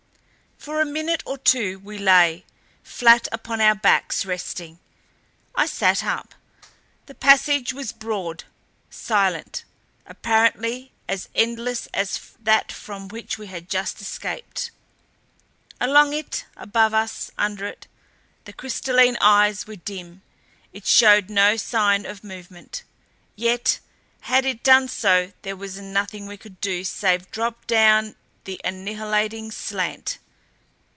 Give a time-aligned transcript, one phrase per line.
[0.69, 2.45] For a minute or two we lay,
[2.83, 4.77] flat upon our backs resting.
[5.55, 6.35] I sat up.
[7.07, 8.43] The passage was broad,
[8.91, 9.63] silent;
[10.05, 14.69] apparently as endless as that from which we had just escaped.
[15.79, 17.77] Along it, above us, under us,
[18.45, 20.21] the crystalline eyes were dim.
[20.71, 22.83] It showed no sign of movement
[23.35, 23.79] yet
[24.19, 29.49] had it done so there was nothing we could do save drop down the annihilating
[29.49, 30.19] slant.